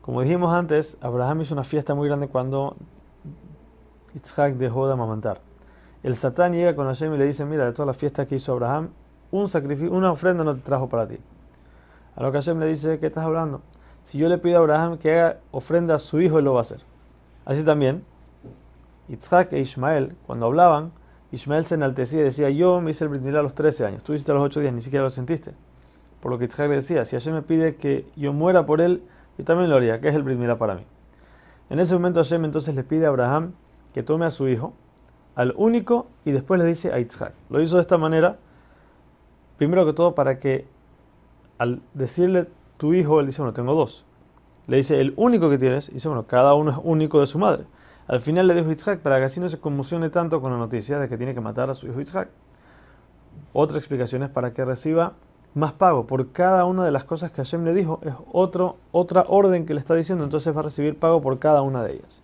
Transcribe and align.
Como 0.00 0.22
dijimos 0.22 0.52
antes, 0.52 0.98
Abraham 1.00 1.42
hizo 1.42 1.54
una 1.54 1.62
fiesta 1.62 1.94
muy 1.94 2.08
grande 2.08 2.26
cuando 2.26 2.74
Yitzhak 4.12 4.54
dejó 4.54 4.88
de 4.88 4.94
amamantar. 4.94 5.40
El 6.02 6.16
Satán 6.16 6.52
llega 6.52 6.74
con 6.74 6.88
Hashem 6.88 7.14
y 7.14 7.16
le 7.16 7.26
dice, 7.26 7.44
mira, 7.44 7.64
de 7.66 7.72
todas 7.72 7.86
las 7.86 7.96
fiestas 7.96 8.26
que 8.26 8.34
hizo 8.34 8.50
Abraham, 8.50 8.88
un 9.30 9.46
sacrificio, 9.46 9.92
una 9.92 10.10
ofrenda 10.10 10.42
no 10.42 10.56
te 10.56 10.62
trajo 10.62 10.88
para 10.88 11.06
ti. 11.06 11.20
A 12.16 12.24
lo 12.24 12.32
que 12.32 12.38
Hashem 12.38 12.58
le 12.58 12.66
dice, 12.66 12.98
¿qué 12.98 13.06
estás 13.06 13.24
hablando? 13.24 13.62
Si 14.02 14.18
yo 14.18 14.28
le 14.28 14.38
pido 14.38 14.56
a 14.56 14.58
Abraham 14.58 14.98
que 14.98 15.16
haga 15.16 15.38
ofrenda 15.52 15.94
a 15.94 16.00
su 16.00 16.20
hijo, 16.20 16.40
él 16.40 16.44
lo 16.44 16.54
va 16.54 16.58
a 16.58 16.62
hacer. 16.62 16.80
Así 17.44 17.62
también, 17.62 18.02
Yitzhak 19.06 19.52
e 19.52 19.60
Ismael, 19.60 20.16
cuando 20.26 20.46
hablaban, 20.46 20.90
Ismael 21.30 21.64
se 21.64 21.76
enaltecía 21.76 22.18
y 22.18 22.24
decía, 22.24 22.50
yo 22.50 22.80
me 22.80 22.90
hice 22.90 23.04
el 23.04 23.10
brindilá 23.10 23.38
a 23.38 23.42
los 23.44 23.54
13 23.54 23.86
años, 23.86 24.02
tú 24.02 24.12
hiciste 24.12 24.32
a 24.32 24.34
los 24.34 24.42
8 24.42 24.58
días, 24.58 24.74
ni 24.74 24.80
siquiera 24.80 25.04
lo 25.04 25.10
sentiste. 25.10 25.54
Por 26.20 26.32
lo 26.32 26.38
que 26.38 26.48
le 26.58 26.68
decía, 26.68 27.04
si 27.04 27.16
Hashem 27.16 27.34
me 27.34 27.42
pide 27.42 27.76
que 27.76 28.06
yo 28.16 28.32
muera 28.32 28.66
por 28.66 28.80
él, 28.80 29.02
yo 29.36 29.44
también 29.44 29.70
lo 29.70 29.76
haría, 29.76 30.00
que 30.00 30.08
es 30.08 30.14
el 30.14 30.24
primera 30.24 30.58
para 30.58 30.74
mí. 30.74 30.84
En 31.70 31.78
ese 31.78 31.94
momento 31.94 32.20
Hashem 32.20 32.44
entonces 32.44 32.74
le 32.74 32.82
pide 32.82 33.06
a 33.06 33.08
Abraham 33.08 33.52
que 33.94 34.02
tome 34.02 34.26
a 34.26 34.30
su 34.30 34.48
hijo, 34.48 34.74
al 35.34 35.54
único, 35.56 36.08
y 36.24 36.32
después 36.32 36.60
le 36.60 36.66
dice 36.66 36.92
a 36.92 36.98
Yitzhak. 36.98 37.32
Lo 37.50 37.60
hizo 37.60 37.76
de 37.76 37.82
esta 37.82 37.98
manera, 37.98 38.38
primero 39.56 39.86
que 39.86 39.92
todo 39.92 40.14
para 40.14 40.38
que 40.40 40.66
al 41.58 41.82
decirle 41.94 42.48
tu 42.76 42.94
hijo, 42.94 43.20
él 43.20 43.26
dice, 43.26 43.42
bueno, 43.42 43.52
tengo 43.52 43.74
dos. 43.74 44.04
Le 44.66 44.78
dice, 44.78 45.00
el 45.00 45.14
único 45.16 45.48
que 45.48 45.58
tienes, 45.58 45.88
y 45.88 45.94
dice, 45.94 46.08
bueno, 46.08 46.26
cada 46.26 46.54
uno 46.54 46.72
es 46.72 46.78
único 46.82 47.20
de 47.20 47.26
su 47.26 47.38
madre. 47.38 47.64
Al 48.08 48.20
final 48.20 48.46
le 48.46 48.54
dijo 48.54 48.70
Yitzhak 48.70 49.00
para 49.00 49.18
que 49.18 49.24
así 49.24 49.38
no 49.38 49.48
se 49.48 49.60
conmocione 49.60 50.10
tanto 50.10 50.40
con 50.40 50.50
la 50.50 50.58
noticia 50.58 50.98
de 50.98 51.08
que 51.08 51.16
tiene 51.16 51.34
que 51.34 51.40
matar 51.40 51.70
a 51.70 51.74
su 51.74 51.86
hijo 51.86 51.98
Yitzhak. 51.98 52.28
Otra 53.52 53.78
explicación 53.78 54.22
es 54.22 54.30
para 54.30 54.52
que 54.52 54.64
reciba 54.64 55.14
más 55.54 55.72
pago 55.72 56.06
por 56.06 56.30
cada 56.32 56.64
una 56.64 56.84
de 56.84 56.90
las 56.90 57.04
cosas 57.04 57.30
que 57.30 57.36
Hashem 57.38 57.64
le 57.64 57.74
dijo, 57.74 58.00
es 58.02 58.14
otro, 58.32 58.76
otra 58.92 59.24
orden 59.28 59.66
que 59.66 59.74
le 59.74 59.80
está 59.80 59.94
diciendo, 59.94 60.24
entonces 60.24 60.54
va 60.54 60.60
a 60.60 60.64
recibir 60.64 60.98
pago 60.98 61.20
por 61.20 61.38
cada 61.38 61.62
una 61.62 61.82
de 61.82 61.94
ellas. 61.94 62.22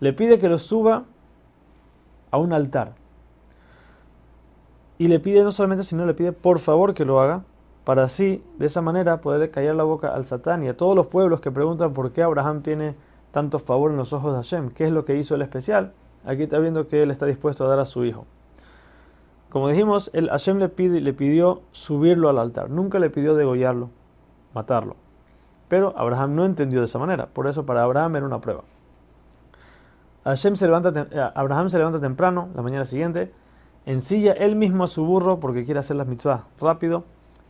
Le 0.00 0.12
pide 0.12 0.38
que 0.38 0.48
lo 0.48 0.58
suba 0.58 1.04
a 2.30 2.38
un 2.38 2.52
altar. 2.52 2.94
Y 4.98 5.08
le 5.08 5.18
pide 5.20 5.42
no 5.42 5.50
solamente, 5.50 5.84
sino 5.84 6.06
le 6.06 6.14
pide 6.14 6.32
por 6.32 6.58
favor 6.58 6.94
que 6.94 7.04
lo 7.04 7.20
haga, 7.20 7.42
para 7.84 8.04
así, 8.04 8.42
de 8.58 8.66
esa 8.66 8.80
manera, 8.80 9.20
poder 9.20 9.50
callar 9.50 9.74
la 9.74 9.84
boca 9.84 10.14
al 10.14 10.24
Satán 10.24 10.62
y 10.64 10.68
a 10.68 10.76
todos 10.76 10.96
los 10.96 11.06
pueblos 11.06 11.40
que 11.40 11.50
preguntan 11.50 11.92
por 11.92 12.12
qué 12.12 12.22
Abraham 12.22 12.62
tiene 12.62 12.94
tanto 13.30 13.58
favor 13.58 13.90
en 13.90 13.96
los 13.96 14.12
ojos 14.12 14.32
de 14.32 14.36
Hashem, 14.38 14.70
qué 14.70 14.84
es 14.84 14.92
lo 14.92 15.04
que 15.04 15.16
hizo 15.16 15.34
el 15.34 15.42
especial. 15.42 15.92
Aquí 16.24 16.44
está 16.44 16.58
viendo 16.58 16.86
que 16.86 17.02
él 17.02 17.10
está 17.10 17.26
dispuesto 17.26 17.64
a 17.64 17.68
dar 17.68 17.80
a 17.80 17.84
su 17.84 18.04
hijo. 18.04 18.26
Como 19.54 19.68
dijimos, 19.68 20.10
el 20.14 20.30
Hashem 20.30 20.58
le, 20.58 20.68
pide, 20.68 21.00
le 21.00 21.12
pidió 21.12 21.62
subirlo 21.70 22.28
al 22.28 22.40
altar, 22.40 22.70
nunca 22.70 22.98
le 22.98 23.08
pidió 23.08 23.36
degollarlo, 23.36 23.88
matarlo. 24.52 24.96
Pero 25.68 25.94
Abraham 25.96 26.34
no 26.34 26.44
entendió 26.44 26.80
de 26.80 26.86
esa 26.86 26.98
manera, 26.98 27.26
por 27.26 27.46
eso 27.46 27.64
para 27.64 27.84
Abraham 27.84 28.16
era 28.16 28.26
una 28.26 28.40
prueba. 28.40 28.64
Hashem 30.24 30.56
se 30.56 30.66
eh, 30.66 31.30
Abraham 31.36 31.70
se 31.70 31.78
levanta 31.78 32.00
temprano, 32.00 32.48
la 32.56 32.62
mañana 32.62 32.84
siguiente, 32.84 33.32
ensilla 33.86 34.32
él 34.32 34.56
mismo 34.56 34.82
a 34.82 34.88
su 34.88 35.06
burro 35.06 35.38
porque 35.38 35.64
quiere 35.64 35.78
hacer 35.78 35.94
las 35.94 36.08
mitzvahs 36.08 36.42
rápido, 36.60 37.04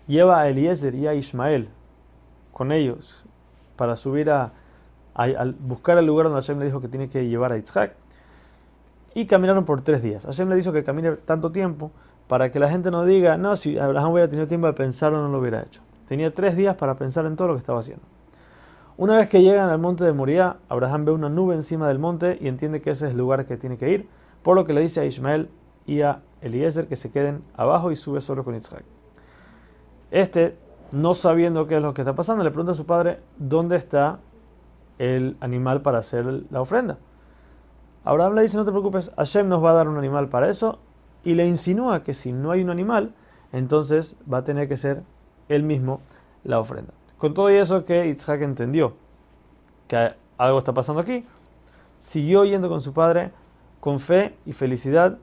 lleva 0.06 0.40
a 0.40 0.48
Eliezer 0.50 0.94
y 0.94 1.06
a 1.06 1.14
Ismael 1.14 1.70
con 2.52 2.70
ellos 2.70 3.24
para 3.76 3.96
subir 3.96 4.30
a, 4.30 4.52
a, 5.14 5.26
buscar 5.58 5.96
el 5.96 6.04
lugar 6.04 6.26
donde 6.26 6.42
Hashem 6.42 6.58
le 6.58 6.66
dijo 6.66 6.82
que 6.82 6.88
tiene 6.88 7.08
que 7.08 7.26
llevar 7.26 7.52
a 7.52 7.56
Yitzhak 7.56 8.03
y 9.14 9.26
caminaron 9.26 9.64
por 9.64 9.80
tres 9.80 10.02
días. 10.02 10.24
Hashem 10.26 10.48
le 10.48 10.56
dijo 10.56 10.72
que 10.72 10.84
camine 10.84 11.12
tanto 11.12 11.52
tiempo 11.52 11.92
para 12.26 12.50
que 12.50 12.58
la 12.58 12.68
gente 12.68 12.90
no 12.90 13.04
diga, 13.04 13.36
no, 13.36 13.56
si 13.56 13.78
Abraham 13.78 14.12
hubiera 14.12 14.28
tenido 14.28 14.48
tiempo 14.48 14.66
de 14.66 14.72
pensarlo 14.72 15.22
no 15.22 15.28
lo 15.28 15.38
hubiera 15.38 15.62
hecho. 15.62 15.82
Tenía 16.06 16.34
tres 16.34 16.56
días 16.56 16.74
para 16.76 16.96
pensar 16.96 17.24
en 17.26 17.36
todo 17.36 17.48
lo 17.48 17.54
que 17.54 17.60
estaba 17.60 17.80
haciendo. 17.80 18.02
Una 18.96 19.16
vez 19.16 19.28
que 19.28 19.42
llegan 19.42 19.70
al 19.70 19.78
monte 19.78 20.04
de 20.04 20.12
Moriah, 20.12 20.56
Abraham 20.68 21.04
ve 21.04 21.12
una 21.12 21.28
nube 21.28 21.54
encima 21.54 21.88
del 21.88 21.98
monte 21.98 22.38
y 22.40 22.48
entiende 22.48 22.80
que 22.80 22.90
ese 22.90 23.06
es 23.06 23.12
el 23.12 23.18
lugar 23.18 23.44
que 23.46 23.56
tiene 23.56 23.76
que 23.76 23.90
ir, 23.90 24.08
por 24.42 24.54
lo 24.54 24.66
que 24.66 24.72
le 24.72 24.80
dice 24.80 25.00
a 25.00 25.04
Ismael 25.04 25.48
y 25.86 26.02
a 26.02 26.20
Eliezer 26.40 26.86
que 26.86 26.96
se 26.96 27.10
queden 27.10 27.42
abajo 27.56 27.90
y 27.90 27.96
sube 27.96 28.20
solo 28.20 28.44
con 28.44 28.54
Isaac. 28.54 28.84
Este, 30.10 30.56
no 30.92 31.14
sabiendo 31.14 31.66
qué 31.66 31.76
es 31.76 31.82
lo 31.82 31.92
que 31.92 32.02
está 32.02 32.14
pasando, 32.14 32.44
le 32.44 32.50
pregunta 32.50 32.72
a 32.72 32.76
su 32.76 32.86
padre 32.86 33.20
dónde 33.36 33.76
está 33.76 34.20
el 34.98 35.36
animal 35.40 35.82
para 35.82 35.98
hacer 35.98 36.44
la 36.50 36.60
ofrenda. 36.60 36.98
Abraham 38.04 38.34
le 38.34 38.42
dice, 38.42 38.56
no 38.56 38.64
te 38.64 38.70
preocupes, 38.70 39.10
Hashem 39.16 39.48
nos 39.48 39.64
va 39.64 39.70
a 39.70 39.74
dar 39.74 39.88
un 39.88 39.96
animal 39.96 40.28
para 40.28 40.48
eso, 40.48 40.78
y 41.24 41.34
le 41.34 41.46
insinúa 41.46 42.04
que 42.04 42.14
si 42.14 42.32
no 42.32 42.50
hay 42.50 42.62
un 42.62 42.70
animal, 42.70 43.14
entonces 43.52 44.16
va 44.30 44.38
a 44.38 44.44
tener 44.44 44.68
que 44.68 44.76
ser 44.76 45.02
él 45.48 45.62
mismo 45.62 46.00
la 46.44 46.58
ofrenda. 46.58 46.92
Con 47.18 47.32
todo 47.32 47.48
eso 47.48 47.84
que 47.84 48.06
Isaac 48.06 48.42
entendió 48.42 48.94
que 49.88 50.14
algo 50.36 50.58
está 50.58 50.74
pasando 50.74 51.00
aquí, 51.00 51.24
siguió 51.98 52.44
yendo 52.44 52.68
con 52.68 52.80
su 52.80 52.92
padre 52.92 53.32
con 53.80 53.98
fe 53.98 54.34
y 54.46 54.52
felicidad 54.52 55.18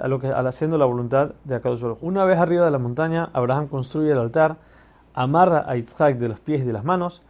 a 0.00 0.08
lo 0.08 0.18
que, 0.20 0.28
al 0.28 0.46
haciendo 0.46 0.76
la 0.76 0.84
voluntad 0.84 1.32
de 1.44 1.54
Akadosh. 1.54 1.96
Una 2.02 2.24
vez 2.24 2.38
arriba 2.38 2.64
de 2.64 2.70
la 2.70 2.78
montaña, 2.78 3.30
Abraham 3.32 3.68
construye 3.68 4.12
el 4.12 4.18
altar, 4.18 4.58
amarra 5.14 5.64
a 5.66 5.76
Isaac 5.76 6.18
de 6.18 6.28
los 6.28 6.40
pies 6.40 6.60
y 6.60 6.64
de 6.64 6.74
las 6.74 6.84
manos 6.84 7.22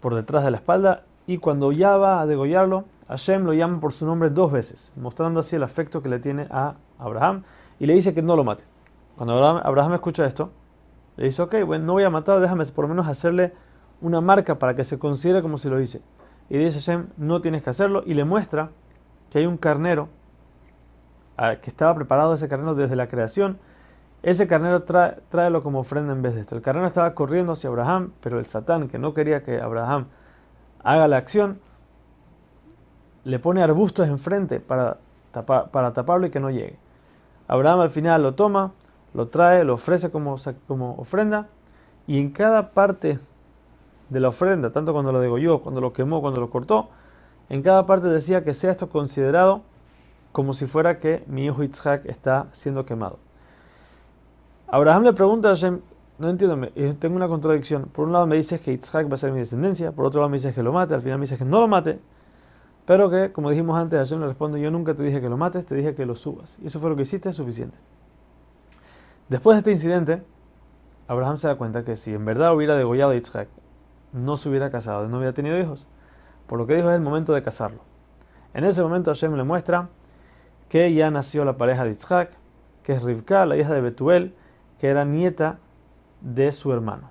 por 0.00 0.16
detrás 0.16 0.42
de 0.44 0.50
la 0.50 0.56
espalda 0.56 1.04
y 1.28 1.38
cuando 1.38 1.70
ya 1.70 1.96
va 1.96 2.20
a 2.20 2.26
degollarlo, 2.26 2.86
Hashem 3.08 3.44
lo 3.44 3.54
llama 3.54 3.80
por 3.80 3.92
su 3.92 4.04
nombre 4.04 4.28
dos 4.30 4.52
veces, 4.52 4.92
mostrando 4.96 5.40
así 5.40 5.56
el 5.56 5.62
afecto 5.62 6.02
que 6.02 6.10
le 6.10 6.18
tiene 6.18 6.46
a 6.50 6.74
Abraham 6.98 7.42
y 7.78 7.86
le 7.86 7.94
dice 7.94 8.12
que 8.12 8.22
no 8.22 8.36
lo 8.36 8.44
mate. 8.44 8.64
Cuando 9.16 9.34
Abraham, 9.34 9.94
escucha 9.94 10.26
esto, 10.26 10.50
le 11.16 11.24
dice, 11.24 11.42
ok, 11.42 11.56
bueno, 11.66 11.86
no 11.86 11.92
voy 11.94 12.04
a 12.04 12.10
matar, 12.10 12.38
déjame 12.38 12.64
por 12.66 12.84
lo 12.84 12.88
menos 12.88 13.08
hacerle 13.08 13.52
una 14.00 14.20
marca 14.20 14.58
para 14.58 14.76
que 14.76 14.84
se 14.84 14.98
considere 14.98 15.42
como 15.42 15.58
si 15.58 15.68
lo 15.68 15.80
hice. 15.80 16.02
Y 16.50 16.58
dice 16.58 16.78
Hashem, 16.78 17.08
no 17.16 17.40
tienes 17.40 17.62
que 17.62 17.70
hacerlo, 17.70 18.02
y 18.06 18.14
le 18.14 18.24
muestra 18.24 18.70
que 19.30 19.38
hay 19.38 19.46
un 19.46 19.56
carnero, 19.56 20.08
ah, 21.36 21.56
que 21.56 21.70
estaba 21.70 21.94
preparado 21.94 22.34
ese 22.34 22.48
carnero 22.48 22.74
desde 22.74 22.94
la 22.94 23.08
creación. 23.08 23.58
Ese 24.22 24.46
carnero 24.46 24.82
trae, 24.82 25.16
tráelo 25.30 25.62
como 25.62 25.80
ofrenda 25.80 26.12
en 26.12 26.22
vez 26.22 26.34
de 26.34 26.42
esto. 26.42 26.56
El 26.56 26.62
carnero 26.62 26.86
estaba 26.86 27.14
corriendo 27.14 27.52
hacia 27.52 27.70
Abraham, 27.70 28.12
pero 28.20 28.38
el 28.38 28.46
Satán, 28.46 28.88
que 28.88 28.98
no 28.98 29.14
quería 29.14 29.42
que 29.42 29.60
Abraham 29.60 30.06
haga 30.82 31.08
la 31.08 31.16
acción, 31.16 31.60
le 33.24 33.38
pone 33.38 33.62
arbustos 33.62 34.08
enfrente 34.08 34.60
para, 34.60 34.98
para 35.32 35.92
taparlo 35.92 36.26
y 36.26 36.30
que 36.30 36.40
no 36.40 36.50
llegue. 36.50 36.78
Abraham 37.46 37.80
al 37.80 37.90
final 37.90 38.22
lo 38.22 38.34
toma, 38.34 38.72
lo 39.14 39.28
trae, 39.28 39.64
lo 39.64 39.74
ofrece 39.74 40.10
como, 40.10 40.36
como 40.66 40.94
ofrenda 40.96 41.48
y 42.06 42.18
en 42.18 42.30
cada 42.30 42.70
parte 42.70 43.18
de 44.08 44.20
la 44.20 44.28
ofrenda, 44.28 44.70
tanto 44.70 44.92
cuando 44.92 45.12
lo 45.12 45.20
degolló, 45.20 45.60
cuando 45.60 45.80
lo 45.80 45.92
quemó, 45.92 46.20
cuando 46.20 46.40
lo 46.40 46.50
cortó, 46.50 46.88
en 47.48 47.62
cada 47.62 47.86
parte 47.86 48.08
decía 48.08 48.44
que 48.44 48.54
sea 48.54 48.70
esto 48.70 48.88
considerado 48.88 49.62
como 50.32 50.52
si 50.52 50.66
fuera 50.66 50.98
que 50.98 51.24
mi 51.26 51.46
hijo 51.46 51.62
Yitzhak 51.62 52.06
está 52.06 52.46
siendo 52.52 52.84
quemado. 52.84 53.18
Abraham 54.68 55.04
le 55.04 55.12
pregunta 55.14 55.48
a 55.48 55.52
Hashem, 55.52 55.80
no 56.18 56.28
entiendo, 56.28 56.68
tengo 56.98 57.16
una 57.16 57.28
contradicción. 57.28 57.84
Por 57.84 58.06
un 58.06 58.12
lado 58.12 58.26
me 58.26 58.36
dices 58.36 58.60
que 58.60 58.72
Yitzhak 58.72 59.10
va 59.10 59.14
a 59.14 59.16
ser 59.16 59.32
mi 59.32 59.38
descendencia, 59.38 59.92
por 59.92 60.04
otro 60.04 60.20
lado 60.20 60.28
me 60.28 60.36
dices 60.36 60.54
que 60.54 60.62
lo 60.62 60.72
mate, 60.72 60.94
al 60.94 61.00
final 61.00 61.18
me 61.18 61.22
dices 61.22 61.38
que 61.38 61.44
no 61.44 61.60
lo 61.60 61.68
mate. 61.68 61.98
Pero 62.88 63.10
que, 63.10 63.32
como 63.32 63.50
dijimos 63.50 63.78
antes, 63.78 63.98
Hashem 63.98 64.18
le 64.18 64.28
responde, 64.28 64.58
yo 64.62 64.70
nunca 64.70 64.94
te 64.94 65.02
dije 65.02 65.20
que 65.20 65.28
lo 65.28 65.36
mates, 65.36 65.66
te 65.66 65.74
dije 65.74 65.94
que 65.94 66.06
lo 66.06 66.14
subas. 66.14 66.58
Y 66.62 66.68
eso 66.68 66.80
fue 66.80 66.88
lo 66.88 66.96
que 66.96 67.02
hiciste, 67.02 67.28
es 67.28 67.36
suficiente. 67.36 67.76
Después 69.28 69.56
de 69.56 69.58
este 69.58 69.72
incidente, 69.72 70.22
Abraham 71.06 71.36
se 71.36 71.48
da 71.48 71.56
cuenta 71.56 71.84
que 71.84 71.96
si 71.96 72.14
en 72.14 72.24
verdad 72.24 72.54
hubiera 72.54 72.76
degollado 72.76 73.10
a 73.10 73.14
Yitzhak, 73.14 73.48
no 74.14 74.38
se 74.38 74.48
hubiera 74.48 74.70
casado, 74.70 75.06
no 75.06 75.18
hubiera 75.18 75.34
tenido 75.34 75.58
hijos. 75.58 75.86
Por 76.46 76.58
lo 76.58 76.66
que 76.66 76.76
dijo 76.76 76.88
es 76.88 76.96
el 76.96 77.02
momento 77.02 77.34
de 77.34 77.42
casarlo. 77.42 77.80
En 78.54 78.64
ese 78.64 78.80
momento 78.80 79.10
Hashem 79.10 79.34
le 79.34 79.44
muestra 79.44 79.90
que 80.70 80.94
ya 80.94 81.10
nació 81.10 81.44
la 81.44 81.58
pareja 81.58 81.84
de 81.84 81.90
Yitzhak, 81.90 82.30
que 82.82 82.92
es 82.92 83.02
Rivka, 83.02 83.44
la 83.44 83.58
hija 83.58 83.74
de 83.74 83.82
Betuel, 83.82 84.34
que 84.78 84.88
era 84.88 85.04
nieta 85.04 85.58
de 86.22 86.52
su 86.52 86.72
hermano. 86.72 87.10